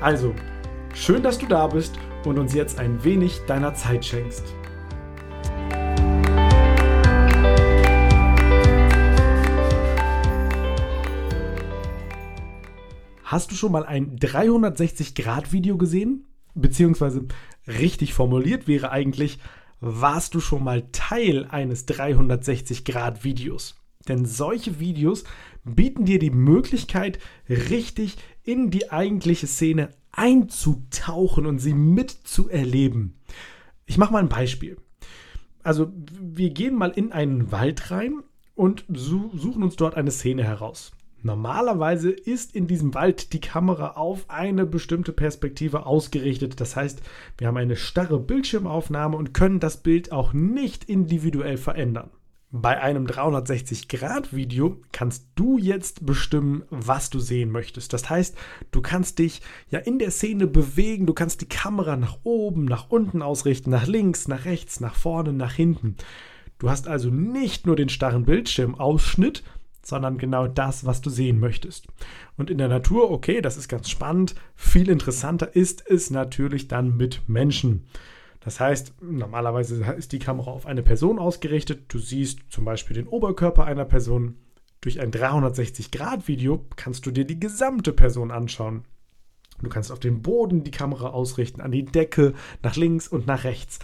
Also, 0.00 0.34
schön, 0.94 1.22
dass 1.22 1.38
du 1.38 1.44
da 1.46 1.66
bist 1.66 1.98
und 2.24 2.38
uns 2.38 2.54
jetzt 2.54 2.78
ein 2.78 3.04
wenig 3.04 3.40
deiner 3.46 3.74
Zeit 3.74 4.02
schenkst. 4.02 4.44
Hast 13.22 13.50
du 13.50 13.54
schon 13.54 13.72
mal 13.72 13.84
ein 13.84 14.16
360-Grad-Video 14.16 15.76
gesehen? 15.76 16.26
Beziehungsweise 16.54 17.26
richtig 17.66 18.14
formuliert 18.14 18.66
wäre 18.66 18.90
eigentlich, 18.90 19.38
warst 19.80 20.34
du 20.34 20.40
schon 20.40 20.64
mal 20.64 20.88
Teil 20.92 21.46
eines 21.50 21.86
360-Grad-Videos? 21.86 23.76
Denn 24.08 24.24
solche 24.24 24.80
Videos 24.80 25.24
bieten 25.62 26.06
dir 26.06 26.18
die 26.18 26.30
Möglichkeit, 26.30 27.18
richtig 27.48 28.16
in 28.42 28.70
die 28.70 28.90
eigentliche 28.90 29.46
Szene 29.46 29.90
einzutauchen 30.12 31.46
und 31.46 31.58
sie 31.58 31.74
mitzuerleben. 31.74 33.14
Ich 33.86 33.98
mache 33.98 34.12
mal 34.12 34.20
ein 34.20 34.28
Beispiel. 34.28 34.76
Also 35.62 35.92
wir 36.20 36.50
gehen 36.50 36.74
mal 36.74 36.90
in 36.90 37.12
einen 37.12 37.52
Wald 37.52 37.90
rein 37.90 38.22
und 38.54 38.84
suchen 38.88 39.62
uns 39.62 39.76
dort 39.76 39.96
eine 39.96 40.10
Szene 40.10 40.44
heraus. 40.44 40.92
Normalerweise 41.22 42.10
ist 42.10 42.54
in 42.56 42.66
diesem 42.66 42.94
Wald 42.94 43.34
die 43.34 43.40
Kamera 43.40 43.92
auf 43.92 44.24
eine 44.28 44.64
bestimmte 44.64 45.12
Perspektive 45.12 45.84
ausgerichtet. 45.84 46.60
Das 46.60 46.76
heißt, 46.76 47.02
wir 47.36 47.46
haben 47.46 47.58
eine 47.58 47.76
starre 47.76 48.18
Bildschirmaufnahme 48.18 49.16
und 49.16 49.34
können 49.34 49.60
das 49.60 49.76
Bild 49.82 50.12
auch 50.12 50.32
nicht 50.32 50.84
individuell 50.84 51.58
verändern. 51.58 52.10
Bei 52.52 52.80
einem 52.80 53.06
360-Grad-Video 53.06 54.80
kannst 54.90 55.28
du 55.36 55.56
jetzt 55.56 56.04
bestimmen, 56.04 56.64
was 56.68 57.08
du 57.08 57.20
sehen 57.20 57.52
möchtest. 57.52 57.92
Das 57.92 58.10
heißt, 58.10 58.36
du 58.72 58.82
kannst 58.82 59.20
dich 59.20 59.40
ja 59.68 59.78
in 59.78 60.00
der 60.00 60.10
Szene 60.10 60.48
bewegen, 60.48 61.06
du 61.06 61.14
kannst 61.14 61.42
die 61.42 61.48
Kamera 61.48 61.96
nach 61.96 62.18
oben, 62.24 62.64
nach 62.64 62.90
unten 62.90 63.22
ausrichten, 63.22 63.70
nach 63.70 63.86
links, 63.86 64.26
nach 64.26 64.46
rechts, 64.46 64.80
nach 64.80 64.96
vorne, 64.96 65.32
nach 65.32 65.52
hinten. 65.52 65.94
Du 66.58 66.68
hast 66.68 66.88
also 66.88 67.08
nicht 67.08 67.66
nur 67.66 67.76
den 67.76 67.88
starren 67.88 68.24
Bildschirmausschnitt, 68.24 69.44
sondern 69.80 70.18
genau 70.18 70.48
das, 70.48 70.84
was 70.84 71.00
du 71.00 71.08
sehen 71.08 71.38
möchtest. 71.38 71.86
Und 72.36 72.50
in 72.50 72.58
der 72.58 72.68
Natur, 72.68 73.12
okay, 73.12 73.42
das 73.42 73.56
ist 73.58 73.68
ganz 73.68 73.88
spannend. 73.88 74.34
Viel 74.56 74.90
interessanter 74.90 75.54
ist 75.54 75.88
es 75.88 76.10
natürlich 76.10 76.66
dann 76.66 76.96
mit 76.96 77.22
Menschen. 77.28 77.86
Das 78.40 78.58
heißt, 78.58 78.94
normalerweise 79.02 79.84
ist 79.98 80.12
die 80.12 80.18
Kamera 80.18 80.50
auf 80.50 80.66
eine 80.66 80.82
Person 80.82 81.18
ausgerichtet. 81.18 81.84
Du 81.88 81.98
siehst 81.98 82.40
zum 82.50 82.64
Beispiel 82.64 82.96
den 82.96 83.06
Oberkörper 83.06 83.64
einer 83.64 83.84
Person. 83.84 84.36
Durch 84.80 84.98
ein 84.98 85.10
360-Grad-Video 85.10 86.64
kannst 86.74 87.04
du 87.04 87.10
dir 87.10 87.26
die 87.26 87.38
gesamte 87.38 87.92
Person 87.92 88.30
anschauen. 88.30 88.84
Du 89.60 89.68
kannst 89.68 89.92
auf 89.92 90.00
den 90.00 90.22
Boden 90.22 90.64
die 90.64 90.70
Kamera 90.70 91.10
ausrichten, 91.10 91.60
an 91.60 91.70
die 91.70 91.84
Decke, 91.84 92.32
nach 92.62 92.76
links 92.76 93.08
und 93.08 93.26
nach 93.26 93.44
rechts. 93.44 93.78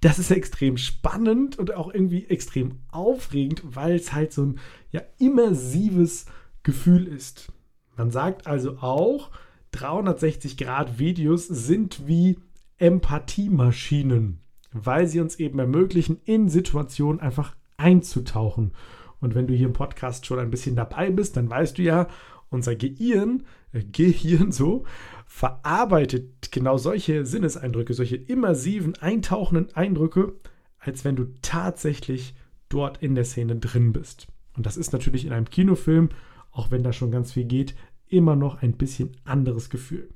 Das 0.00 0.18
ist 0.18 0.32
extrem 0.32 0.76
spannend 0.76 1.56
und 1.58 1.72
auch 1.74 1.92
irgendwie 1.94 2.26
extrem 2.26 2.80
aufregend, 2.90 3.62
weil 3.64 3.94
es 3.94 4.12
halt 4.12 4.32
so 4.32 4.42
ein 4.42 4.58
ja, 4.90 5.02
immersives 5.18 6.26
Gefühl 6.64 7.06
ist. 7.06 7.52
Man 7.96 8.10
sagt 8.10 8.48
also 8.48 8.78
auch, 8.78 9.30
360-Grad-Videos 9.74 11.46
sind 11.46 12.06
wie 12.08 12.38
Empathiemaschinen, 12.78 14.40
weil 14.72 15.06
sie 15.06 15.20
uns 15.20 15.36
eben 15.36 15.58
ermöglichen, 15.58 16.20
in 16.24 16.48
Situationen 16.48 17.20
einfach 17.20 17.54
einzutauchen. 17.76 18.72
Und 19.20 19.34
wenn 19.34 19.46
du 19.46 19.54
hier 19.54 19.66
im 19.66 19.72
Podcast 19.72 20.26
schon 20.26 20.38
ein 20.38 20.50
bisschen 20.50 20.76
dabei 20.76 21.10
bist, 21.10 21.36
dann 21.36 21.48
weißt 21.48 21.78
du 21.78 21.82
ja, 21.82 22.08
unser 22.50 22.76
Gehirn, 22.76 23.44
äh, 23.72 23.82
Gehirn 23.82 24.52
so, 24.52 24.84
verarbeitet 25.26 26.52
genau 26.52 26.76
solche 26.78 27.26
Sinneseindrücke, 27.26 27.94
solche 27.94 28.16
immersiven, 28.16 28.94
eintauchenden 28.96 29.74
Eindrücke, 29.74 30.34
als 30.78 31.04
wenn 31.04 31.16
du 31.16 31.26
tatsächlich 31.42 32.34
dort 32.68 33.02
in 33.02 33.14
der 33.14 33.24
Szene 33.24 33.56
drin 33.56 33.92
bist. 33.92 34.28
Und 34.56 34.66
das 34.66 34.76
ist 34.76 34.92
natürlich 34.92 35.24
in 35.24 35.32
einem 35.32 35.50
Kinofilm, 35.50 36.10
auch 36.50 36.70
wenn 36.70 36.82
da 36.82 36.92
schon 36.92 37.10
ganz 37.10 37.32
viel 37.32 37.44
geht, 37.44 37.74
immer 38.08 38.36
noch 38.36 38.62
ein 38.62 38.72
bisschen 38.76 39.16
anderes 39.24 39.68
Gefühl. 39.68 40.08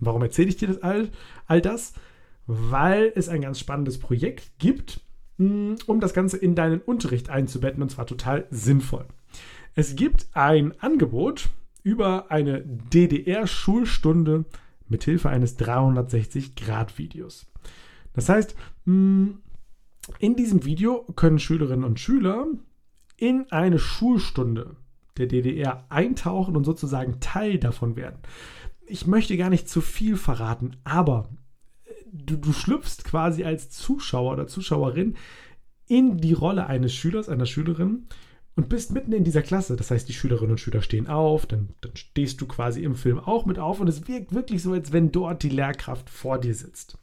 Warum 0.00 0.22
erzähle 0.22 0.48
ich 0.48 0.56
dir 0.56 0.68
das 0.68 0.82
all, 0.82 1.10
all 1.46 1.60
das? 1.60 1.94
Weil 2.46 3.12
es 3.14 3.28
ein 3.28 3.42
ganz 3.42 3.58
spannendes 3.58 3.98
Projekt 3.98 4.58
gibt, 4.58 5.00
hm, 5.38 5.76
um 5.86 6.00
das 6.00 6.14
Ganze 6.14 6.36
in 6.36 6.54
deinen 6.54 6.80
Unterricht 6.80 7.30
einzubetten 7.30 7.82
und 7.82 7.90
zwar 7.90 8.06
total 8.06 8.46
sinnvoll. 8.50 9.06
Es 9.74 9.96
gibt 9.96 10.26
ein 10.32 10.74
Angebot 10.80 11.50
über 11.82 12.30
eine 12.30 12.62
DDR-Schulstunde 12.64 14.44
mit 14.88 15.04
Hilfe 15.04 15.28
eines 15.28 15.58
360-Grad-Videos. 15.58 17.46
Das 18.14 18.28
heißt, 18.28 18.56
hm, 18.84 19.40
in 20.18 20.36
diesem 20.36 20.64
Video 20.64 21.02
können 21.14 21.38
Schülerinnen 21.38 21.84
und 21.84 22.00
Schüler 22.00 22.46
in 23.16 23.50
eine 23.50 23.78
Schulstunde 23.78 24.76
der 25.18 25.26
DDR 25.26 25.84
eintauchen 25.90 26.56
und 26.56 26.64
sozusagen 26.64 27.20
Teil 27.20 27.58
davon 27.58 27.96
werden 27.96 28.18
ich 28.88 29.06
möchte 29.06 29.36
gar 29.36 29.50
nicht 29.50 29.68
zu 29.68 29.80
viel 29.80 30.16
verraten, 30.16 30.76
aber 30.84 31.28
äh, 31.84 31.92
du, 32.12 32.36
du 32.36 32.52
schlüpfst 32.52 33.04
quasi 33.04 33.44
als 33.44 33.70
Zuschauer 33.70 34.32
oder 34.32 34.46
Zuschauerin 34.46 35.16
in 35.86 36.18
die 36.18 36.32
Rolle 36.32 36.66
eines 36.66 36.94
Schülers, 36.94 37.28
einer 37.28 37.46
Schülerin 37.46 38.06
und 38.56 38.68
bist 38.68 38.92
mitten 38.92 39.12
in 39.12 39.24
dieser 39.24 39.42
Klasse. 39.42 39.76
Das 39.76 39.90
heißt, 39.90 40.08
die 40.08 40.12
Schülerinnen 40.12 40.52
und 40.52 40.58
Schüler 40.58 40.82
stehen 40.82 41.06
auf, 41.06 41.46
dann, 41.46 41.70
dann 41.80 41.94
stehst 41.96 42.40
du 42.40 42.46
quasi 42.46 42.82
im 42.82 42.94
Film 42.94 43.18
auch 43.18 43.46
mit 43.46 43.58
auf 43.58 43.80
und 43.80 43.88
es 43.88 44.08
wirkt 44.08 44.34
wirklich 44.34 44.62
so, 44.62 44.72
als 44.72 44.92
wenn 44.92 45.12
dort 45.12 45.42
die 45.42 45.48
Lehrkraft 45.48 46.10
vor 46.10 46.38
dir 46.38 46.54
sitzt. 46.54 46.98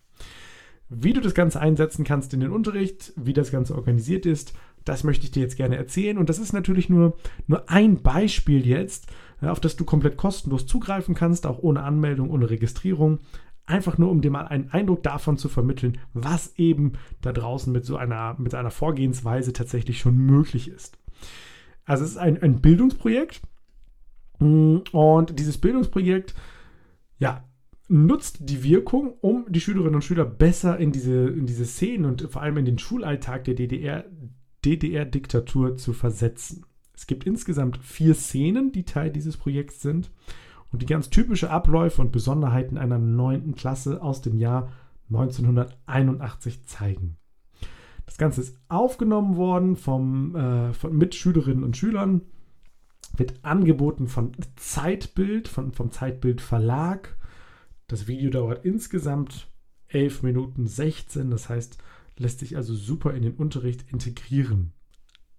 Wie 0.90 1.14
du 1.14 1.22
das 1.22 1.34
Ganze 1.34 1.60
einsetzen 1.60 2.06
kannst 2.06 2.34
in 2.34 2.42
den 2.42 2.52
Unterricht, 2.52 3.14
wie 3.16 3.34
das 3.34 3.52
Ganze 3.52 3.74
organisiert 3.74 4.26
ist, 4.28 4.54
das 4.84 5.04
möchte 5.04 5.26
ich 5.26 5.32
dir 5.32 5.42
jetzt 5.42 5.58
gerne 5.58 5.78
erzählen. 5.78 6.18
Und 6.20 6.30
das 6.30 6.38
ist 6.38 6.54
natürlich 6.54 6.90
nur, 6.90 7.18
nur 7.48 7.70
ein 7.70 8.04
Beispiel 8.04 8.68
jetzt, 8.68 9.08
auf 9.42 9.60
das 9.60 9.76
du 9.76 9.86
komplett 9.86 10.18
kostenlos 10.18 10.66
zugreifen 10.66 11.16
kannst, 11.16 11.46
auch 11.46 11.60
ohne 11.60 11.84
Anmeldung, 11.84 12.30
ohne 12.30 12.50
Registrierung. 12.50 13.20
Einfach 13.66 13.98
nur, 13.98 14.12
um 14.12 14.22
dir 14.22 14.32
mal 14.32 14.48
einen 14.48 14.70
Eindruck 14.70 15.02
davon 15.04 15.38
zu 15.38 15.50
vermitteln, 15.50 15.98
was 16.14 16.56
eben 16.58 16.94
da 17.22 17.34
draußen 17.34 17.74
mit 17.74 17.84
so 17.86 17.98
einer, 17.98 18.36
mit 18.38 18.54
einer 18.54 18.72
Vorgehensweise 18.72 19.54
tatsächlich 19.54 20.00
schon 20.00 20.18
möglich 20.18 20.68
ist. 20.68 20.98
Also 21.84 22.04
es 22.04 22.12
ist 22.12 22.18
ein, 22.18 22.42
ein 22.42 22.62
Bildungsprojekt 22.62 23.42
und 24.40 25.40
dieses 25.40 25.58
Bildungsprojekt, 25.58 26.36
ja, 27.18 27.44
nutzt 27.88 28.38
die 28.42 28.64
Wirkung, 28.64 29.14
um 29.22 29.46
die 29.48 29.62
Schülerinnen 29.62 29.96
und 29.96 30.04
Schüler 30.04 30.26
besser 30.26 30.78
in 30.78 30.92
diese, 30.92 31.28
in 31.28 31.46
diese 31.46 31.66
Szenen 31.66 32.06
und 32.06 32.24
vor 32.32 32.42
allem 32.42 32.58
in 32.58 32.66
den 32.66 32.80
Schulalltag 32.80 33.44
der 33.46 33.56
DDR 33.56 34.06
DDR-Diktatur 34.66 35.78
zu 35.78 35.94
versetzen. 35.94 36.66
Es 36.96 37.08
gibt 37.08 37.26
insgesamt 37.26 37.78
vier 37.78 38.16
Szenen, 38.16 38.72
die 38.72 38.84
Teil 38.84 39.12
dieses 39.12 39.38
Projekts 39.38 39.82
sind 39.82 40.12
und 40.72 40.82
die 40.82 40.86
ganz 40.86 41.10
typische 41.10 41.50
Abläufe 41.50 42.02
und 42.02 42.12
Besonderheiten 42.12 42.78
einer 42.78 42.98
neunten 42.98 43.56
Klasse 43.56 44.02
aus 44.02 44.22
dem 44.22 44.38
Jahr 44.38 44.72
1981 45.10 46.66
zeigen. 46.66 47.18
Das 48.06 48.18
Ganze 48.18 48.42
ist 48.42 48.58
aufgenommen 48.68 49.36
worden 49.36 49.76
vom, 49.76 50.36
äh, 50.36 50.74
von 50.74 50.96
Mitschülerinnen 50.96 51.64
und 51.64 51.76
Schülern, 51.76 52.22
wird 53.18 53.44
angeboten 53.44 54.08
von 54.08 54.32
Zeitbild, 54.56 55.48
von, 55.48 55.72
vom 55.72 55.92
Zeitbild 55.92 56.42
Verlag. 56.42 57.18
Das 57.88 58.08
Video 58.08 58.30
dauert 58.30 58.66
insgesamt 58.66 59.50
11 59.88 60.24
Minuten 60.24 60.68
16, 60.68 61.30
das 61.30 61.50
heißt, 61.50 61.78
lässt 62.18 62.40
sich 62.40 62.58
also 62.58 62.74
super 62.74 63.14
in 63.14 63.24
den 63.24 63.36
Unterricht 63.36 63.86
integrieren. 63.92 64.74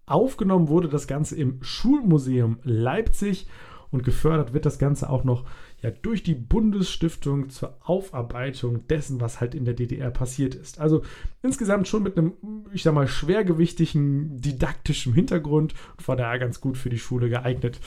Aufgenommen 0.06 0.68
wurde 0.68 0.88
das 0.88 1.06
Ganze 1.06 1.36
im 1.36 1.62
Schulmuseum 1.62 2.58
Leipzig 2.62 3.46
und 3.90 4.04
gefördert 4.04 4.52
wird 4.52 4.66
das 4.66 4.78
Ganze 4.78 5.10
auch 5.10 5.24
noch 5.24 5.44
ja, 5.82 5.90
durch 5.90 6.22
die 6.22 6.34
Bundesstiftung 6.34 7.48
zur 7.50 7.76
Aufarbeitung 7.82 8.86
dessen, 8.88 9.20
was 9.20 9.40
halt 9.40 9.54
in 9.54 9.64
der 9.64 9.74
DDR 9.74 10.10
passiert 10.10 10.54
ist. 10.54 10.80
Also 10.80 11.02
insgesamt 11.42 11.88
schon 11.88 12.02
mit 12.02 12.16
einem, 12.16 12.34
ich 12.72 12.82
sag 12.82 12.94
mal, 12.94 13.08
schwergewichtigen 13.08 14.40
didaktischen 14.40 15.12
Hintergrund 15.12 15.74
und 15.96 16.08
war 16.08 16.16
daher 16.16 16.38
ganz 16.38 16.60
gut 16.60 16.78
für 16.78 16.88
die 16.88 16.98
Schule 16.98 17.28
geeignet. 17.28 17.80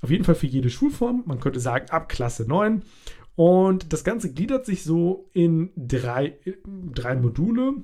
Auf 0.00 0.10
jeden 0.10 0.24
Fall 0.24 0.34
für 0.34 0.46
jede 0.46 0.70
Schulform, 0.70 1.22
man 1.26 1.40
könnte 1.40 1.60
sagen 1.60 1.90
ab 1.90 2.08
Klasse 2.08 2.44
9 2.46 2.82
Und 3.36 3.92
das 3.92 4.04
Ganze 4.04 4.32
gliedert 4.32 4.66
sich 4.66 4.84
so 4.84 5.28
in 5.32 5.70
drei, 5.76 6.38
drei 6.92 7.16
Module. 7.16 7.74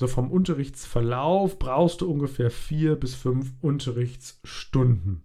So 0.00 0.06
vom 0.06 0.30
Unterrichtsverlauf 0.30 1.58
brauchst 1.58 2.00
du 2.00 2.10
ungefähr 2.10 2.50
vier 2.50 2.96
bis 2.96 3.14
fünf 3.14 3.52
Unterrichtsstunden. 3.60 5.24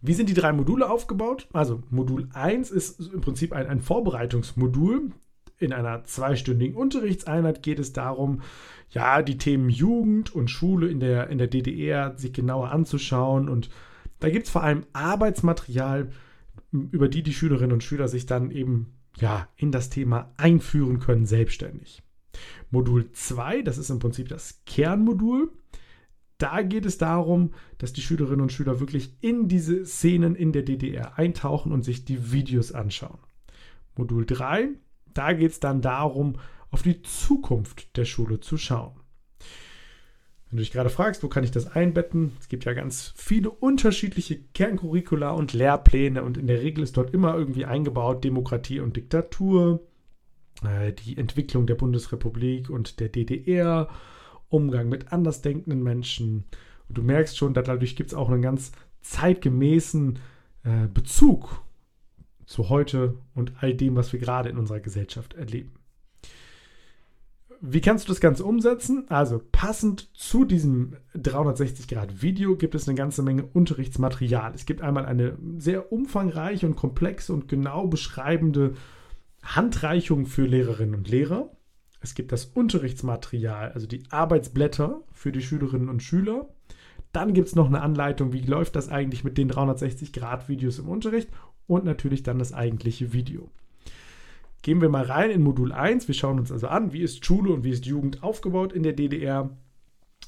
Wie 0.00 0.14
sind 0.14 0.28
die 0.28 0.34
drei 0.34 0.52
Module 0.52 0.90
aufgebaut? 0.90 1.46
Also 1.52 1.84
Modul 1.90 2.28
1 2.32 2.72
ist 2.72 2.98
im 2.98 3.20
Prinzip 3.20 3.52
ein, 3.52 3.68
ein 3.68 3.78
Vorbereitungsmodul. 3.82 5.12
In 5.58 5.72
einer 5.72 6.02
zweistündigen 6.02 6.74
Unterrichtseinheit 6.74 7.62
geht 7.62 7.78
es 7.78 7.92
darum, 7.92 8.42
ja, 8.90 9.22
die 9.22 9.38
Themen 9.38 9.70
Jugend 9.70 10.34
und 10.34 10.50
Schule 10.50 10.88
in 10.88 10.98
der, 10.98 11.28
in 11.28 11.38
der 11.38 11.46
DDR 11.46 12.18
sich 12.18 12.32
genauer 12.32 12.72
anzuschauen. 12.72 13.48
Und 13.48 13.70
da 14.18 14.28
gibt 14.28 14.46
es 14.46 14.50
vor 14.50 14.64
allem 14.64 14.86
Arbeitsmaterial, 14.92 16.10
über 16.72 17.06
die 17.06 17.22
die 17.22 17.32
Schülerinnen 17.32 17.74
und 17.74 17.84
Schüler 17.84 18.08
sich 18.08 18.26
dann 18.26 18.50
eben 18.50 18.96
ja, 19.18 19.46
in 19.54 19.70
das 19.70 19.88
Thema 19.88 20.32
einführen 20.36 20.98
können, 20.98 21.26
selbstständig. 21.26 22.02
Modul 22.70 23.10
2, 23.12 23.62
das 23.62 23.78
ist 23.78 23.90
im 23.90 23.98
Prinzip 23.98 24.28
das 24.28 24.62
Kernmodul. 24.66 25.52
Da 26.38 26.62
geht 26.62 26.86
es 26.86 26.96
darum, 26.96 27.52
dass 27.78 27.92
die 27.92 28.00
Schülerinnen 28.00 28.40
und 28.40 28.52
Schüler 28.52 28.80
wirklich 28.80 29.16
in 29.20 29.48
diese 29.48 29.84
Szenen 29.84 30.34
in 30.34 30.52
der 30.52 30.62
DDR 30.62 31.18
eintauchen 31.18 31.72
und 31.72 31.84
sich 31.84 32.04
die 32.04 32.32
Videos 32.32 32.72
anschauen. 32.72 33.18
Modul 33.96 34.24
3, 34.24 34.70
da 35.12 35.32
geht 35.32 35.50
es 35.52 35.60
dann 35.60 35.82
darum, 35.82 36.36
auf 36.70 36.82
die 36.82 37.02
Zukunft 37.02 37.96
der 37.96 38.04
Schule 38.04 38.40
zu 38.40 38.56
schauen. 38.56 38.94
Wenn 40.48 40.56
du 40.56 40.62
dich 40.62 40.72
gerade 40.72 40.90
fragst, 40.90 41.22
wo 41.22 41.28
kann 41.28 41.44
ich 41.44 41.52
das 41.52 41.68
einbetten? 41.68 42.32
Es 42.40 42.48
gibt 42.48 42.64
ja 42.64 42.72
ganz 42.72 43.12
viele 43.16 43.50
unterschiedliche 43.50 44.36
Kerncurricula 44.36 45.30
und 45.30 45.52
Lehrpläne 45.52 46.24
und 46.24 46.38
in 46.38 46.48
der 46.48 46.60
Regel 46.60 46.82
ist 46.82 46.96
dort 46.96 47.14
immer 47.14 47.36
irgendwie 47.36 47.66
eingebaut 47.66 48.24
Demokratie 48.24 48.80
und 48.80 48.96
Diktatur, 48.96 49.86
die 51.06 51.16
Entwicklung 51.16 51.66
der 51.66 51.74
Bundesrepublik 51.74 52.68
und 52.68 53.00
der 53.00 53.08
DDR 53.08 53.88
Umgang 54.50 54.88
mit 54.88 55.12
andersdenkenden 55.12 55.82
Menschen. 55.82 56.44
Und 56.88 56.98
du 56.98 57.02
merkst 57.02 57.38
schon, 57.38 57.54
dadurch 57.54 57.96
gibt 57.96 58.10
es 58.10 58.14
auch 58.14 58.28
einen 58.28 58.42
ganz 58.42 58.72
zeitgemäßen 59.00 60.18
äh, 60.64 60.88
Bezug 60.92 61.62
zu 62.44 62.68
heute 62.68 63.14
und 63.34 63.52
all 63.60 63.74
dem, 63.74 63.96
was 63.96 64.12
wir 64.12 64.20
gerade 64.20 64.48
in 64.48 64.58
unserer 64.58 64.80
Gesellschaft 64.80 65.34
erleben. 65.34 65.72
Wie 67.62 67.82
kannst 67.82 68.08
du 68.08 68.12
das 68.12 68.20
Ganze 68.20 68.44
umsetzen? 68.44 69.04
Also 69.10 69.40
passend 69.52 70.08
zu 70.14 70.46
diesem 70.46 70.96
360-Grad-Video 71.14 72.56
gibt 72.56 72.74
es 72.74 72.88
eine 72.88 72.96
ganze 72.96 73.22
Menge 73.22 73.44
Unterrichtsmaterial. 73.44 74.52
Es 74.54 74.64
gibt 74.64 74.80
einmal 74.80 75.04
eine 75.04 75.36
sehr 75.58 75.92
umfangreiche 75.92 76.66
und 76.66 76.74
komplexe 76.74 77.34
und 77.34 77.48
genau 77.48 77.86
beschreibende 77.86 78.74
Handreichung 79.42 80.26
für 80.26 80.46
Lehrerinnen 80.46 80.94
und 80.94 81.08
Lehrer. 81.08 81.50
Es 82.00 82.14
gibt 82.14 82.32
das 82.32 82.46
Unterrichtsmaterial, 82.46 83.72
also 83.72 83.86
die 83.86 84.04
Arbeitsblätter 84.10 85.02
für 85.12 85.32
die 85.32 85.42
Schülerinnen 85.42 85.88
und 85.88 86.02
Schüler. 86.02 86.48
Dann 87.12 87.34
gibt 87.34 87.48
es 87.48 87.54
noch 87.54 87.66
eine 87.66 87.82
Anleitung, 87.82 88.32
wie 88.32 88.40
läuft 88.40 88.76
das 88.76 88.88
eigentlich 88.88 89.24
mit 89.24 89.36
den 89.36 89.50
360-Grad-Videos 89.50 90.78
im 90.78 90.88
Unterricht 90.88 91.28
und 91.66 91.84
natürlich 91.84 92.22
dann 92.22 92.38
das 92.38 92.52
eigentliche 92.52 93.12
Video. 93.12 93.50
Gehen 94.62 94.80
wir 94.80 94.88
mal 94.88 95.04
rein 95.04 95.30
in 95.30 95.42
Modul 95.42 95.72
1. 95.72 96.06
Wir 96.06 96.14
schauen 96.14 96.38
uns 96.38 96.52
also 96.52 96.68
an, 96.68 96.92
wie 96.92 97.00
ist 97.00 97.24
Schule 97.24 97.52
und 97.52 97.64
wie 97.64 97.70
ist 97.70 97.86
Jugend 97.86 98.22
aufgebaut 98.22 98.72
in 98.72 98.82
der 98.82 98.92
DDR. 98.92 99.50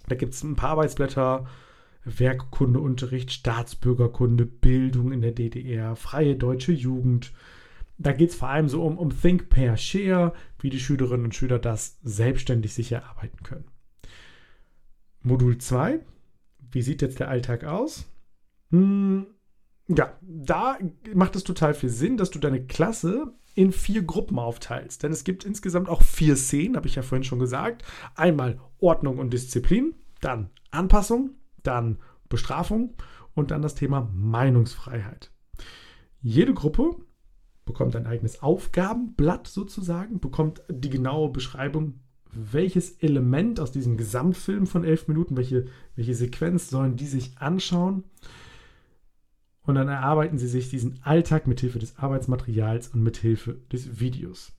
Da 0.08 0.14
gibt 0.14 0.34
es 0.34 0.42
ein 0.42 0.56
paar 0.56 0.70
Arbeitsblätter, 0.70 1.46
Werkkundeunterricht, 2.04 3.30
Staatsbürgerkunde, 3.30 4.46
Bildung 4.46 5.12
in 5.12 5.20
der 5.20 5.32
DDR, 5.32 5.94
freie 5.96 6.34
deutsche 6.34 6.72
Jugend, 6.72 7.32
da 7.98 8.12
geht 8.12 8.30
es 8.30 8.36
vor 8.36 8.48
allem 8.48 8.68
so 8.68 8.84
um, 8.84 8.98
um 8.98 9.10
Think, 9.10 9.48
Pair, 9.48 9.76
Share, 9.76 10.32
wie 10.58 10.70
die 10.70 10.80
Schülerinnen 10.80 11.26
und 11.26 11.34
Schüler 11.34 11.58
das 11.58 11.98
selbstständig 12.02 12.74
sich 12.74 12.92
erarbeiten 12.92 13.42
können. 13.42 13.66
Modul 15.22 15.58
2, 15.58 16.00
wie 16.70 16.82
sieht 16.82 17.02
jetzt 17.02 17.20
der 17.20 17.28
Alltag 17.28 17.64
aus? 17.64 18.06
Hm, 18.70 19.26
ja, 19.88 20.16
da 20.22 20.78
macht 21.14 21.36
es 21.36 21.44
total 21.44 21.74
viel 21.74 21.90
Sinn, 21.90 22.16
dass 22.16 22.30
du 22.30 22.38
deine 22.38 22.64
Klasse 22.66 23.34
in 23.54 23.72
vier 23.72 24.02
Gruppen 24.02 24.38
aufteilst. 24.38 25.02
Denn 25.02 25.12
es 25.12 25.24
gibt 25.24 25.44
insgesamt 25.44 25.88
auch 25.88 26.02
vier 26.02 26.36
Szenen, 26.36 26.76
habe 26.76 26.88
ich 26.88 26.94
ja 26.94 27.02
vorhin 27.02 27.24
schon 27.24 27.38
gesagt. 27.38 27.84
Einmal 28.14 28.58
Ordnung 28.78 29.18
und 29.18 29.32
Disziplin, 29.32 29.94
dann 30.20 30.50
Anpassung, 30.70 31.32
dann 31.62 31.98
Bestrafung 32.28 32.94
und 33.34 33.50
dann 33.50 33.62
das 33.62 33.74
Thema 33.74 34.10
Meinungsfreiheit. 34.14 35.30
Jede 36.20 36.54
Gruppe 36.54 36.96
bekommt 37.64 37.94
ein 37.96 38.06
eigenes 38.06 38.42
Aufgabenblatt 38.42 39.46
sozusagen, 39.46 40.20
bekommt 40.20 40.62
die 40.68 40.90
genaue 40.90 41.30
Beschreibung, 41.30 42.00
welches 42.32 42.92
Element 42.98 43.60
aus 43.60 43.72
diesem 43.72 43.96
Gesamtfilm 43.96 44.66
von 44.66 44.84
elf 44.84 45.06
Minuten, 45.08 45.36
welche, 45.36 45.66
welche 45.94 46.14
Sequenz 46.14 46.70
sollen 46.70 46.96
die 46.96 47.06
sich 47.06 47.38
anschauen. 47.38 48.04
Und 49.64 49.76
dann 49.76 49.88
erarbeiten 49.88 50.38
sie 50.38 50.48
sich 50.48 50.70
diesen 50.70 51.00
Alltag 51.02 51.46
mithilfe 51.46 51.78
des 51.78 51.98
Arbeitsmaterials 51.98 52.88
und 52.88 53.02
mithilfe 53.02 53.60
des 53.70 54.00
Videos. 54.00 54.52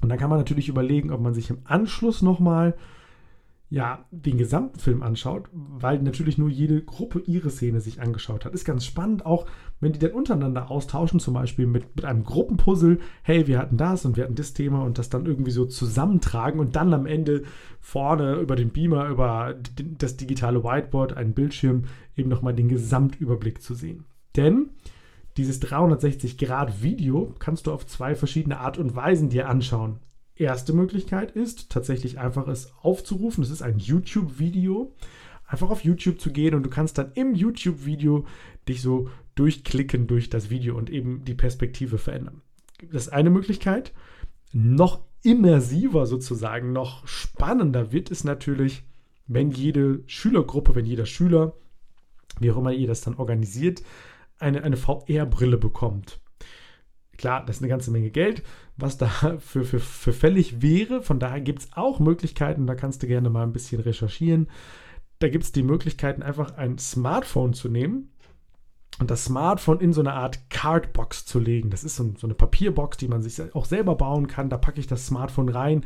Und 0.00 0.08
dann 0.08 0.18
kann 0.18 0.30
man 0.30 0.38
natürlich 0.38 0.68
überlegen, 0.68 1.12
ob 1.12 1.20
man 1.20 1.34
sich 1.34 1.50
im 1.50 1.60
Anschluss 1.64 2.22
nochmal 2.22 2.76
ja, 3.70 4.06
den 4.10 4.38
gesamten 4.38 4.78
Film 4.78 5.02
anschaut, 5.02 5.50
weil 5.52 6.00
natürlich 6.00 6.38
nur 6.38 6.48
jede 6.48 6.82
Gruppe 6.82 7.20
ihre 7.26 7.50
Szene 7.50 7.82
sich 7.82 8.00
angeschaut 8.00 8.46
hat. 8.46 8.54
Ist 8.54 8.64
ganz 8.64 8.86
spannend, 8.86 9.26
auch 9.26 9.44
wenn 9.80 9.92
die 9.92 9.98
dann 9.98 10.12
untereinander 10.12 10.70
austauschen, 10.70 11.20
zum 11.20 11.34
Beispiel 11.34 11.66
mit, 11.66 11.94
mit 11.94 12.06
einem 12.06 12.24
Gruppenpuzzle, 12.24 12.98
hey, 13.22 13.46
wir 13.46 13.58
hatten 13.58 13.76
das 13.76 14.06
und 14.06 14.16
wir 14.16 14.24
hatten 14.24 14.36
das 14.36 14.54
Thema 14.54 14.82
und 14.82 14.96
das 14.96 15.10
dann 15.10 15.26
irgendwie 15.26 15.50
so 15.50 15.66
zusammentragen 15.66 16.60
und 16.60 16.76
dann 16.76 16.94
am 16.94 17.04
Ende 17.04 17.42
vorne 17.80 18.36
über 18.36 18.56
den 18.56 18.70
Beamer, 18.70 19.08
über 19.08 19.54
das 19.76 20.16
digitale 20.16 20.64
Whiteboard, 20.64 21.14
einen 21.14 21.34
Bildschirm, 21.34 21.84
eben 22.16 22.30
nochmal 22.30 22.54
den 22.54 22.68
Gesamtüberblick 22.68 23.60
zu 23.60 23.74
sehen. 23.74 24.04
Denn 24.34 24.70
dieses 25.36 25.60
360-Grad-Video 25.60 27.34
kannst 27.38 27.66
du 27.66 27.72
auf 27.72 27.86
zwei 27.86 28.14
verschiedene 28.14 28.60
Art 28.60 28.78
und 28.78 28.96
Weisen 28.96 29.28
dir 29.28 29.48
anschauen 29.48 30.00
erste 30.38 30.72
Möglichkeit 30.72 31.32
ist, 31.32 31.70
tatsächlich 31.70 32.18
einfach 32.18 32.48
es 32.48 32.72
aufzurufen. 32.82 33.42
Das 33.42 33.50
ist 33.50 33.62
ein 33.62 33.78
YouTube-Video. 33.78 34.94
Einfach 35.46 35.70
auf 35.70 35.82
YouTube 35.82 36.20
zu 36.20 36.30
gehen 36.30 36.54
und 36.54 36.62
du 36.62 36.68
kannst 36.68 36.98
dann 36.98 37.12
im 37.14 37.34
YouTube-Video 37.34 38.26
dich 38.68 38.82
so 38.82 39.08
durchklicken 39.34 40.06
durch 40.06 40.28
das 40.28 40.50
Video 40.50 40.76
und 40.76 40.90
eben 40.90 41.24
die 41.24 41.34
Perspektive 41.34 41.96
verändern. 41.96 42.42
Das 42.92 43.06
ist 43.06 43.12
eine 43.12 43.30
Möglichkeit. 43.30 43.92
Noch 44.52 45.00
immersiver 45.22 46.06
sozusagen, 46.06 46.72
noch 46.72 47.06
spannender 47.06 47.92
wird 47.92 48.10
es 48.10 48.24
natürlich, 48.24 48.84
wenn 49.26 49.50
jede 49.50 50.02
Schülergruppe, 50.06 50.74
wenn 50.74 50.86
jeder 50.86 51.06
Schüler, 51.06 51.54
wie 52.40 52.50
auch 52.50 52.58
immer 52.58 52.72
ihr 52.72 52.86
das 52.86 53.00
dann 53.00 53.14
organisiert, 53.14 53.82
eine, 54.38 54.62
eine 54.62 54.76
VR-Brille 54.76 55.58
bekommt. 55.58 56.20
Klar, 57.18 57.44
das 57.44 57.56
ist 57.56 57.62
eine 57.62 57.68
ganze 57.68 57.90
Menge 57.90 58.10
Geld, 58.10 58.42
was 58.76 58.96
da 58.96 59.08
für, 59.38 59.64
für, 59.64 59.80
für 59.80 60.12
fällig 60.12 60.62
wäre. 60.62 61.02
Von 61.02 61.18
daher 61.18 61.40
gibt 61.40 61.60
es 61.60 61.68
auch 61.74 62.00
Möglichkeiten, 62.00 62.66
da 62.66 62.74
kannst 62.74 63.02
du 63.02 63.06
gerne 63.06 63.28
mal 63.28 63.42
ein 63.42 63.52
bisschen 63.52 63.80
recherchieren. 63.80 64.48
Da 65.18 65.28
gibt 65.28 65.44
es 65.44 65.52
die 65.52 65.64
Möglichkeiten, 65.64 66.22
einfach 66.22 66.56
ein 66.56 66.78
Smartphone 66.78 67.52
zu 67.52 67.68
nehmen 67.68 68.12
und 69.00 69.10
das 69.10 69.24
Smartphone 69.24 69.80
in 69.80 69.92
so 69.92 70.00
eine 70.00 70.12
Art 70.12 70.48
Cardbox 70.48 71.26
zu 71.26 71.40
legen. 71.40 71.70
Das 71.70 71.82
ist 71.82 71.96
so, 71.96 72.14
so 72.16 72.26
eine 72.26 72.34
Papierbox, 72.34 72.96
die 72.96 73.08
man 73.08 73.20
sich 73.20 73.54
auch 73.54 73.64
selber 73.64 73.96
bauen 73.96 74.28
kann. 74.28 74.48
Da 74.48 74.56
packe 74.56 74.78
ich 74.78 74.86
das 74.86 75.06
Smartphone 75.06 75.48
rein. 75.48 75.84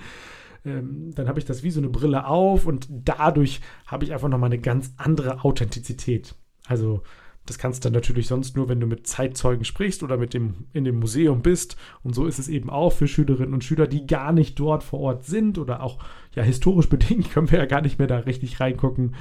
Ähm, 0.64 1.12
dann 1.14 1.28
habe 1.28 1.38
ich 1.38 1.46
das 1.46 1.62
wie 1.62 1.70
so 1.70 1.80
eine 1.80 1.88
Brille 1.88 2.26
auf 2.26 2.66
und 2.66 2.86
dadurch 2.90 3.60
habe 3.86 4.04
ich 4.04 4.12
einfach 4.12 4.28
nochmal 4.28 4.50
eine 4.50 4.60
ganz 4.60 4.92
andere 4.98 5.44
Authentizität. 5.44 6.34
Also 6.66 7.02
das 7.46 7.58
kannst 7.58 7.84
du 7.84 7.86
dann 7.86 7.94
natürlich 7.94 8.28
sonst 8.28 8.56
nur, 8.56 8.68
wenn 8.68 8.78
du 8.78 8.86
mit 8.86 9.06
Zeitzeugen 9.06 9.64
sprichst 9.64 10.02
oder 10.02 10.16
mit 10.16 10.32
dem 10.32 10.66
in 10.72 10.84
dem 10.84 11.00
Museum 11.00 11.42
bist. 11.42 11.76
Und 12.02 12.14
so 12.14 12.26
ist 12.26 12.38
es 12.38 12.48
eben 12.48 12.70
auch 12.70 12.92
für 12.92 13.08
Schülerinnen 13.08 13.52
und 13.52 13.64
Schüler, 13.64 13.88
die 13.88 14.06
gar 14.06 14.32
nicht 14.32 14.58
dort 14.60 14.84
vor 14.84 15.00
Ort 15.00 15.24
sind 15.24 15.58
oder 15.58 15.82
auch 15.82 15.98
ja 16.34 16.42
historisch 16.42 16.88
bedingt 16.90 17.30
können 17.30 17.50
wir 17.50 17.58
ja 17.58 17.66
gar 17.66 17.80
nicht 17.80 17.98
mehr 17.98 18.08
da 18.08 18.18
richtig 18.18 18.60
reingucken, 18.60 19.16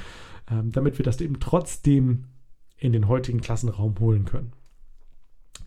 ähm, 0.51 0.71
damit 0.71 0.99
wir 0.99 1.05
das 1.05 1.19
eben 1.19 1.39
trotzdem 1.39 2.25
in 2.77 2.93
den 2.93 3.07
heutigen 3.07 3.41
Klassenraum 3.41 3.95
holen 3.99 4.25
können. 4.25 4.53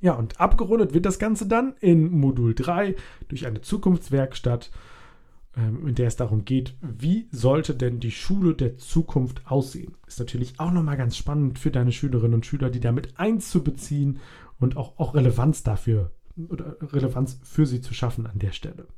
Ja, 0.01 0.15
und 0.15 0.41
abgerundet 0.41 0.95
wird 0.95 1.07
das 1.07 1.19
Ganze 1.19 1.47
dann 1.47 1.75
in 1.81 2.11
Modul 2.11 2.55
3 2.55 2.95
durch 3.29 3.47
eine 3.47 3.63
Zukunftswerkstatt 3.63 4.71
in 5.57 5.95
der 5.95 6.09
es 6.09 6.17
darum 6.17 6.45
geht, 6.45 6.75
wie 6.81 7.29
sollte 7.31 7.75
denn 7.75 8.01
die 8.01 8.11
Schule 8.11 8.55
der 8.55 8.77
Zukunft 8.77 9.43
aussehen. 9.47 9.95
Ist 10.07 10.19
natürlich 10.19 10.59
auch 10.59 10.73
nochmal 10.73 10.97
ganz 10.97 11.17
spannend 11.17 11.59
für 11.59 11.71
deine 11.71 11.93
Schülerinnen 11.93 12.35
und 12.35 12.47
Schüler, 12.47 12.71
die 12.71 12.81
damit 12.81 13.19
einzubeziehen 13.19 14.19
und 14.59 14.77
auch, 14.77 14.99
auch 14.99 15.15
Relevanz 15.15 15.63
dafür 15.63 16.11
oder 16.49 16.77
Relevanz 16.81 17.39
für 17.45 17.67
sie 17.67 17.81
zu 17.81 17.95
schaffen 17.95 18.27
an 18.27 18.39
der 18.39 18.53
Stelle. 18.53 18.89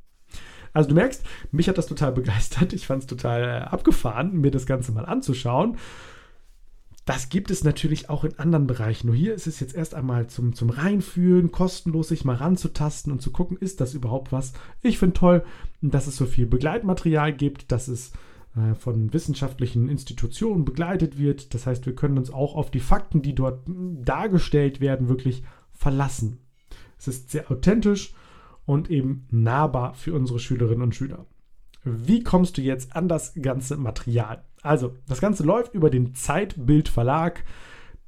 Also 0.73 0.89
du 0.89 0.95
merkst, 0.95 1.23
mich 1.51 1.69
hat 1.69 1.77
das 1.77 1.87
total 1.87 2.11
begeistert. 2.11 2.73
Ich 2.73 2.87
fand 2.87 3.03
es 3.03 3.07
total 3.07 3.43
äh, 3.43 3.63
abgefahren, 3.63 4.39
mir 4.39 4.51
das 4.51 4.65
Ganze 4.65 4.91
mal 4.91 5.05
anzuschauen. 5.05 5.77
Das 7.07 7.29
gibt 7.29 7.51
es 7.51 7.63
natürlich 7.63 8.09
auch 8.09 8.25
in 8.25 8.37
anderen 8.37 8.67
Bereichen. 8.67 9.07
Nur 9.07 9.15
hier 9.15 9.33
ist 9.33 9.47
es 9.47 9.61
jetzt 9.61 9.73
erst 9.73 9.95
einmal 9.95 10.27
zum, 10.27 10.51
zum 10.53 10.69
Reinfühlen, 10.69 11.53
kostenlos 11.53 12.09
sich 12.09 12.25
mal 12.25 12.35
ranzutasten 12.35 13.13
und 13.13 13.21
zu 13.21 13.31
gucken, 13.31 13.55
ist 13.55 13.79
das 13.79 13.93
überhaupt 13.93 14.33
was. 14.33 14.51
Ich 14.81 14.99
finde 14.99 15.13
toll, 15.13 15.45
dass 15.81 16.07
es 16.07 16.17
so 16.17 16.25
viel 16.25 16.45
Begleitmaterial 16.45 17.31
gibt, 17.31 17.71
dass 17.71 17.87
es 17.87 18.11
äh, 18.57 18.75
von 18.75 19.13
wissenschaftlichen 19.13 19.87
Institutionen 19.87 20.65
begleitet 20.65 21.17
wird. 21.17 21.53
Das 21.53 21.65
heißt, 21.65 21.85
wir 21.85 21.95
können 21.95 22.17
uns 22.17 22.29
auch 22.29 22.55
auf 22.55 22.71
die 22.71 22.81
Fakten, 22.81 23.21
die 23.21 23.33
dort 23.33 23.61
dargestellt 23.67 24.81
werden, 24.81 25.07
wirklich 25.07 25.43
verlassen. 25.71 26.39
Es 26.99 27.07
ist 27.07 27.31
sehr 27.31 27.49
authentisch 27.49 28.15
und 28.65 28.91
eben 28.91 29.27
nahbar 29.31 29.93
für 29.93 30.13
unsere 30.13 30.39
Schülerinnen 30.39 30.81
und 30.81 30.93
Schüler. 30.93 31.25
Wie 31.87 32.23
kommst 32.23 32.57
du 32.57 32.61
jetzt 32.61 32.95
an 32.95 33.07
das 33.07 33.33
ganze 33.41 33.77
Material? 33.77 34.43
Also, 34.61 34.95
das 35.07 35.21
Ganze 35.21 35.43
läuft 35.43 35.73
über 35.73 35.89
den 35.89 36.15
Zeitbild 36.15 36.89
Verlag. 36.89 37.43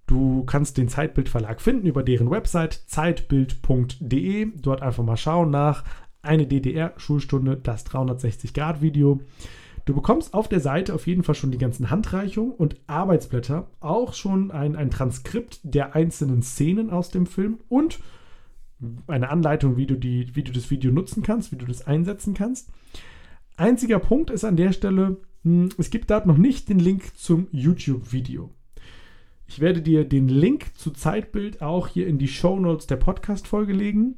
Du 0.08 0.44
kannst 0.46 0.78
den 0.78 0.90
Zeitbild 0.90 1.30
Verlag 1.30 1.62
finden 1.62 1.88
über 1.88 2.04
deren 2.04 2.32
Website 2.32 2.84
zeitbild.de. 2.88 4.52
Dort 4.56 4.82
einfach 4.82 5.04
mal 5.04 5.18
schauen 5.18 5.52
nach 5.52 5.84
eine 6.22 6.48
DDR-Schulstunde, 6.48 7.58
das 7.58 7.86
360-Grad-Video. 7.86 9.22
Du 9.86 9.96
bekommst 9.96 10.34
auf 10.34 10.48
der 10.48 10.60
Seite 10.60 10.94
auf 10.94 11.08
jeden 11.08 11.24
Fall 11.24 11.36
schon 11.36 11.52
die 11.52 11.58
ganzen 11.58 11.90
Handreichungen 11.90 12.52
und 12.52 12.76
Arbeitsblätter, 12.88 13.68
auch 13.80 14.14
schon 14.14 14.52
ein, 14.52 14.76
ein 14.76 14.92
Transkript 14.92 15.62
der 15.64 15.96
einzelnen 15.96 16.44
Szenen 16.44 16.90
aus 16.90 17.10
dem 17.10 17.26
Film 17.26 17.60
und 17.70 18.00
eine 19.08 19.30
Anleitung, 19.30 19.78
wie 19.78 19.88
du, 19.88 19.96
die, 19.96 20.36
wie 20.36 20.44
du 20.44 20.52
das 20.52 20.70
Video 20.70 20.92
nutzen 20.92 21.24
kannst, 21.24 21.52
wie 21.52 21.58
du 21.58 21.66
das 21.66 21.88
einsetzen 21.88 22.34
kannst. 22.34 22.70
Einziger 23.60 24.00
Punkt 24.00 24.30
ist 24.30 24.46
an 24.46 24.56
der 24.56 24.72
Stelle, 24.72 25.18
hm, 25.44 25.68
es 25.78 25.90
gibt 25.90 26.10
dort 26.10 26.26
noch 26.26 26.38
nicht 26.38 26.70
den 26.70 26.80
Link 26.80 27.18
zum 27.18 27.50
YouTube-Video. 27.52 28.52
Ich 29.48 29.60
werde 29.60 29.82
dir 29.82 30.06
den 30.06 30.30
Link 30.30 30.78
zu 30.78 30.92
Zeitbild 30.92 31.62
auch 31.62 31.90
hier 31.90 32.08
in 32.08 32.20
die 32.20 32.30
Show 32.30 32.58
Notes 32.58 32.88
der 32.88 32.96
Podcast-Folge 32.96 33.74
legen. 33.74 34.16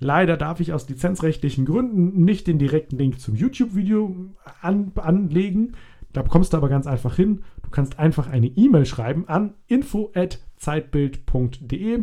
Leider 0.00 0.36
darf 0.36 0.58
ich 0.58 0.72
aus 0.72 0.88
lizenzrechtlichen 0.88 1.64
Gründen 1.64 2.24
nicht 2.24 2.48
den 2.48 2.58
direkten 2.58 2.98
Link 2.98 3.20
zum 3.20 3.36
YouTube-Video 3.36 4.16
an, 4.62 4.90
anlegen. 4.96 5.74
Da 6.12 6.22
bekommst 6.22 6.52
du 6.52 6.56
aber 6.56 6.68
ganz 6.68 6.88
einfach 6.88 7.14
hin. 7.14 7.42
Du 7.62 7.70
kannst 7.70 8.00
einfach 8.00 8.26
eine 8.26 8.48
E-Mail 8.48 8.84
schreiben 8.84 9.28
an 9.28 9.54
info@zeitbild.de 9.68 12.02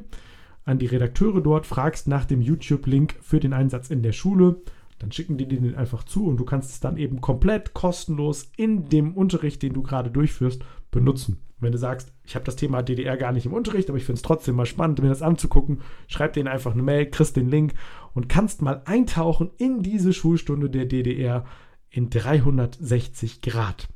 an 0.64 0.80
die 0.80 0.86
Redakteure 0.86 1.42
dort, 1.42 1.68
fragst 1.68 2.08
nach 2.08 2.24
dem 2.24 2.42
YouTube-Link 2.42 3.18
für 3.22 3.42
den 3.42 3.52
Einsatz 3.52 3.90
in 3.90 4.02
der 4.02 4.14
Schule 4.14 4.62
dann 5.00 5.12
schicken 5.12 5.38
die 5.38 5.48
dir 5.48 5.60
den 5.60 5.75
einfach 5.75 6.03
zu 6.03 6.27
und 6.27 6.38
du 6.38 6.46
kannst 6.46 6.72
es 6.72 6.79
dann 6.79 6.98
eben 6.98 7.22
komplett 7.22 7.74
kostenlos 7.74 8.51
in 8.58 8.89
dem 8.89 9.15
Unterricht, 9.15 9.63
den 9.63 9.74
du 9.74 9.82
gerade 9.82 10.12
durchführst, 10.12 10.63
benutzen. 10.91 11.41
Wenn 11.62 11.72
du 11.72 11.77
sagst, 11.77 12.13
ich 12.24 12.36
habe 12.36 12.46
das 12.46 12.56
Thema 12.56 12.82
DDR 12.82 13.18
gar 13.18 13.32
nicht 13.32 13.46
im 13.46 13.53
Unterricht, 13.53 13.89
aber 13.89 13.98
ich 13.98 14.06
finde 14.06 14.18
es 14.18 14.24
trotzdem 14.24 14.56
mal 14.56 14.65
spannend, 14.65 15.01
mir 15.01 15.10
das 15.10 15.22
anzugucken, 15.22 15.82
schreib 16.08 16.34
denen 16.34 16.48
einfach 16.48 16.74
eine 16.74 16.84
Mail, 16.84 17.10
kriegst 17.10 17.36
den 17.36 17.50
Link 17.50 17.74
und 18.13 18.29
kannst 18.29 18.62
mal 18.62 18.82
eintauchen 18.86 19.51
in 19.58 19.82
diese 19.82 20.13
Schulstunde 20.13 20.70
der 20.70 20.86
DDR 20.86 21.46
in 21.89 22.10
360 22.10 23.41
Grad. 23.41 23.88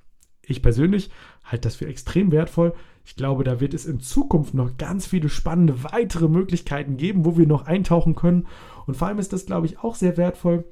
Ich 0.42 0.62
persönlich 0.62 1.10
halte 1.44 1.68
das 1.68 1.76
für 1.76 1.88
extrem 1.88 2.32
wertvoll. 2.32 2.74
Ich 3.06 3.16
glaube, 3.16 3.44
da 3.44 3.60
wird 3.62 3.74
es 3.74 3.86
in 3.86 4.00
Zukunft 4.02 4.54
noch 4.54 4.78
ganz 4.78 5.08
viele 5.08 5.30
spannende 5.30 5.84
weitere 5.84 6.28
Möglichkeiten 6.28 6.98
geben, 6.98 7.24
wo 7.26 7.38
wir 7.38 7.48
noch 7.48 7.66
eintauchen 7.66 8.16
können. 8.16 8.48
Und 8.86 8.96
vor 8.96 9.08
allem 9.08 9.20
ist 9.20 9.32
das, 9.32 9.46
glaube 9.46 9.68
ich, 9.68 9.80
auch 9.80 9.96
sehr 9.96 10.18
wertvoll, 10.18 10.66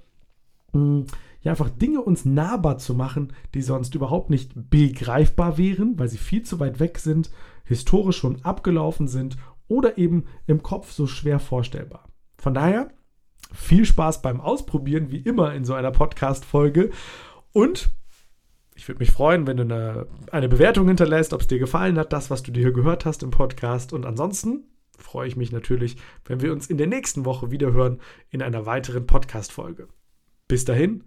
ja, 0.74 1.52
einfach 1.52 1.70
Dinge 1.70 2.02
uns 2.02 2.26
nahbar 2.26 2.78
zu 2.78 2.94
machen, 2.94 3.34
die 3.54 3.62
sonst 3.62 3.96
überhaupt 3.96 4.30
nicht 4.30 4.52
begreifbar 4.56 5.58
wären, 5.58 5.98
weil 5.98 6.08
sie 6.08 6.18
viel 6.18 6.44
zu 6.44 6.60
weit 6.60 6.80
weg 6.80 7.00
sind, 7.00 7.32
historisch 7.66 8.18
schon 8.18 8.44
abgelaufen 8.44 9.08
sind 9.08 9.38
oder 9.68 9.98
eben 9.98 10.26
im 10.48 10.62
Kopf 10.62 10.92
so 10.92 11.08
schwer 11.08 11.40
vorstellbar. 11.40 12.08
Von 12.38 12.54
daher 12.54 12.90
viel 13.54 13.86
Spaß 13.86 14.22
beim 14.22 14.40
Ausprobieren, 14.40 15.12
wie 15.12 15.20
immer 15.20 15.54
in 15.54 15.66
so 15.66 15.74
einer 15.74 15.92
Podcast-Folge. 15.92 16.92
Und 17.52 17.90
ich 18.76 18.88
würde 18.88 19.00
mich 19.00 19.12
freuen, 19.12 19.48
wenn 19.48 19.58
du 19.58 19.64
eine, 19.64 20.08
eine 20.32 20.50
Bewertung 20.50 20.88
hinterlässt, 20.88 21.34
ob 21.34 21.42
es 21.42 21.48
dir 21.48 21.60
gefallen 21.60 21.98
hat, 21.98 22.14
das, 22.14 22.30
was 22.30 22.44
du 22.44 22.52
dir 22.52 22.62
hier 22.62 22.74
gehört 22.74 23.06
hast 23.06 23.24
im 23.24 23.32
Podcast. 23.32 23.94
Und 23.94 24.06
ansonsten 24.06 24.66
freue 24.98 25.28
ich 25.28 25.36
mich 25.36 25.52
natürlich, 25.52 25.98
wenn 26.26 26.42
wir 26.42 26.52
uns 26.52 26.68
in 26.68 26.78
der 26.78 26.88
nächsten 26.88 27.26
Woche 27.26 27.52
wieder 27.52 27.74
hören 27.74 28.00
in 28.30 28.42
einer 28.42 28.66
weiteren 28.66 29.06
Podcast-Folge. 29.06 29.88
Bis 30.52 30.66
dahin, 30.66 31.06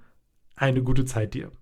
eine 0.57 0.83
gute 0.83 1.05
Zeit 1.05 1.35
dir. 1.35 1.53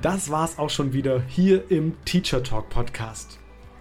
Das 0.00 0.30
war's 0.30 0.58
auch 0.58 0.70
schon 0.70 0.94
wieder 0.94 1.20
hier 1.20 1.70
im 1.70 2.02
Teacher 2.06 2.42
Talk 2.42 2.70
Podcast. 2.70 3.38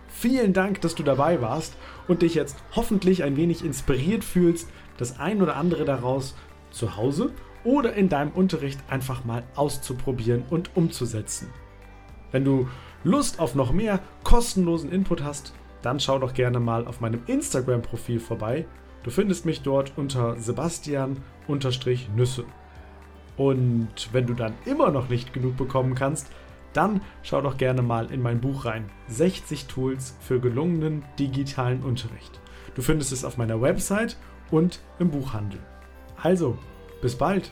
Vielen 0.09 0.51
Dank, 0.51 0.81
dass 0.81 0.93
du 0.93 1.03
dabei 1.03 1.41
warst 1.41 1.77
und 2.09 2.21
dich 2.21 2.35
jetzt 2.35 2.57
hoffentlich 2.75 3.23
ein 3.23 3.37
wenig 3.37 3.63
inspiriert 3.63 4.25
fühlst, 4.25 4.69
das 4.97 5.19
ein 5.19 5.41
oder 5.41 5.55
andere 5.55 5.85
daraus 5.85 6.35
zu 6.69 6.97
Hause 6.97 7.31
oder 7.63 7.93
in 7.93 8.09
deinem 8.09 8.33
Unterricht 8.33 8.81
einfach 8.89 9.23
mal 9.23 9.45
auszuprobieren 9.55 10.43
und 10.49 10.75
umzusetzen. 10.75 11.47
Wenn 12.33 12.43
du 12.43 12.67
Lust 13.03 13.39
auf 13.39 13.55
noch 13.55 13.71
mehr 13.71 13.99
kostenlosen 14.23 14.91
Input 14.91 15.23
hast, 15.23 15.53
dann 15.81 15.99
schau 15.99 16.19
doch 16.19 16.33
gerne 16.33 16.59
mal 16.59 16.85
auf 16.85 17.01
meinem 17.01 17.23
Instagram-Profil 17.25 18.19
vorbei. 18.19 18.65
Du 19.03 19.09
findest 19.09 19.45
mich 19.45 19.63
dort 19.63 19.93
unter 19.95 20.39
Sebastian-Nüsse. 20.39 22.43
Und 23.37 24.09
wenn 24.11 24.27
du 24.27 24.35
dann 24.35 24.53
immer 24.65 24.91
noch 24.91 25.09
nicht 25.09 25.33
genug 25.33 25.57
bekommen 25.57 25.95
kannst, 25.95 26.27
dann 26.73 27.01
schau 27.23 27.41
doch 27.41 27.57
gerne 27.57 27.81
mal 27.81 28.11
in 28.11 28.21
mein 28.21 28.39
Buch 28.39 28.65
rein. 28.65 28.89
60 29.07 29.65
Tools 29.65 30.15
für 30.21 30.39
gelungenen 30.39 31.03
digitalen 31.17 31.81
Unterricht. 31.81 32.39
Du 32.75 32.81
findest 32.81 33.11
es 33.11 33.25
auf 33.25 33.37
meiner 33.37 33.61
Website 33.61 34.15
und 34.51 34.79
im 34.99 35.09
Buchhandel. 35.09 35.59
Also, 36.21 36.57
bis 37.01 37.17
bald! 37.17 37.51